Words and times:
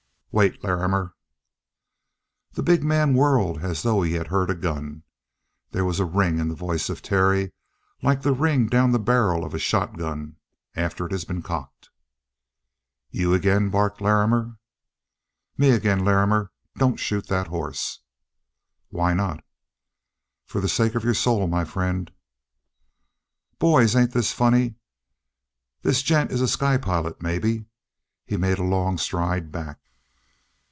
"Wait, 0.33 0.63
Larrimer!" 0.63 1.13
The 2.53 2.63
big 2.63 2.85
man 2.85 3.13
whirled 3.15 3.57
as 3.65 3.83
though 3.83 4.01
he 4.01 4.13
had 4.13 4.27
heard 4.27 4.49
a 4.49 4.55
gun; 4.55 5.03
there 5.71 5.83
was 5.83 5.99
a 5.99 6.05
ring 6.05 6.39
in 6.39 6.47
the 6.47 6.55
voice 6.55 6.87
of 6.89 7.01
Terry 7.01 7.51
like 8.01 8.21
the 8.21 8.31
ring 8.31 8.67
down 8.67 8.93
the 8.93 8.97
barrel 8.97 9.43
of 9.43 9.53
a 9.53 9.59
shotgun 9.59 10.37
after 10.73 11.05
it 11.05 11.11
has 11.11 11.25
been 11.25 11.41
cocked. 11.41 11.89
"You 13.09 13.33
agin?" 13.35 13.69
barked 13.69 13.99
Larrimer. 13.99 14.57
"Me 15.57 15.71
again. 15.71 16.05
Larrimer, 16.05 16.53
don't 16.77 16.95
shoot 16.95 17.27
the 17.27 17.43
horse." 17.43 17.99
"Why 18.87 19.13
not?" 19.13 19.43
"For 20.45 20.61
the 20.61 20.69
sake 20.69 20.95
of 20.95 21.03
your 21.03 21.13
soul, 21.13 21.45
my 21.49 21.65
friend." 21.65 22.09
"Boys, 23.59 23.97
ain't 23.97 24.11
this 24.11 24.31
funny? 24.31 24.75
This 25.81 26.01
gent 26.01 26.31
is 26.31 26.39
a 26.39 26.47
sky 26.47 26.77
pilot, 26.77 27.21
maybe?" 27.21 27.65
He 28.25 28.37
made 28.37 28.59
a 28.59 28.63
long 28.63 28.97
stride 28.97 29.51
back. 29.51 29.79